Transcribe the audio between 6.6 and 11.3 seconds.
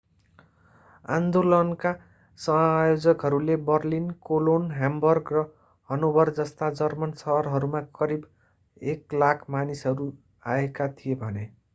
German शहरहरूमा करिब 100,000 मानिसहरू आएका थिए